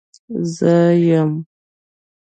[0.55, 0.73] زه
[1.05, 1.31] يم.